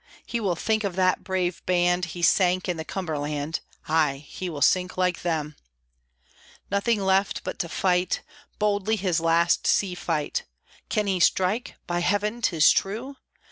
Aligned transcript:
He 0.25 0.39
will 0.39 0.55
think 0.55 0.83
of 0.83 0.95
that 0.95 1.23
brave 1.23 1.63
band 1.67 2.05
He 2.05 2.23
sank 2.23 2.67
in 2.67 2.75
the 2.75 2.83
Cumberland; 2.83 3.59
Ay, 3.87 4.25
he 4.27 4.49
will 4.49 4.63
sink 4.63 4.97
like 4.97 5.21
them. 5.21 5.55
Nothing 6.71 7.01
left 7.01 7.43
but 7.43 7.59
to 7.59 7.69
fight 7.69 8.23
Boldly 8.57 8.95
his 8.95 9.19
last 9.19 9.67
sea 9.67 9.93
fight! 9.93 10.41
Can 10.89 11.05
he 11.05 11.19
strike? 11.19 11.75
By 11.85 11.99
Heaven, 11.99 12.41
'tis 12.41 12.71
true! 12.71 13.17